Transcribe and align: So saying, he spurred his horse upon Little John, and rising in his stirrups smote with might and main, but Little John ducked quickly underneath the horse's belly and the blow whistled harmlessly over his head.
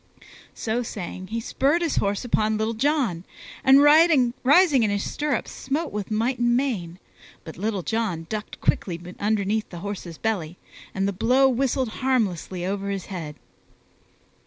So 0.55 0.81
saying, 0.81 1.27
he 1.27 1.39
spurred 1.39 1.83
his 1.83 1.97
horse 1.97 2.25
upon 2.25 2.57
Little 2.57 2.73
John, 2.73 3.23
and 3.63 3.83
rising 3.83 4.81
in 4.81 4.89
his 4.89 5.07
stirrups 5.07 5.51
smote 5.51 5.91
with 5.91 6.09
might 6.09 6.39
and 6.39 6.57
main, 6.57 6.97
but 7.43 7.55
Little 7.55 7.83
John 7.83 8.25
ducked 8.27 8.59
quickly 8.59 8.99
underneath 9.19 9.69
the 9.69 9.81
horse's 9.85 10.17
belly 10.17 10.57
and 10.95 11.07
the 11.07 11.13
blow 11.13 11.47
whistled 11.47 11.89
harmlessly 11.99 12.65
over 12.65 12.89
his 12.89 13.05
head. 13.13 13.35